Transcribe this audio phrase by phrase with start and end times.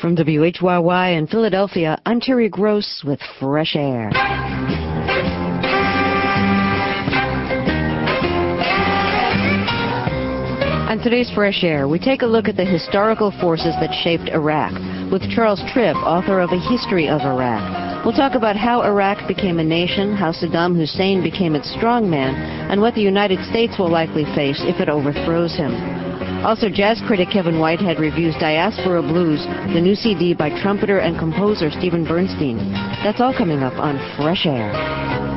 [0.00, 4.10] From WHYY in Philadelphia, I'm Terry Gross with Fresh Air.
[10.88, 14.72] On today's Fresh Air, we take a look at the historical forces that shaped Iraq
[15.10, 18.04] with Charles Tripp, author of A History of Iraq.
[18.04, 22.34] We'll talk about how Iraq became a nation, how Saddam Hussein became its strongman,
[22.70, 25.72] and what the United States will likely face if it overthrows him.
[26.44, 29.44] Also, jazz critic Kevin Whitehead reviews Diaspora Blues,
[29.74, 32.56] the new CD by trumpeter and composer Steven Bernstein.
[33.02, 35.27] That's all coming up on Fresh Air.